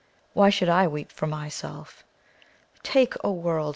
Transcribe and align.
Why 0.33 0.49
should 0.49 0.67
I 0.67 0.87
weep 0.87 1.11
for 1.11 1.27
myself? 1.27 2.03
"Take, 2.81 3.13
O 3.23 3.31
world! 3.33 3.69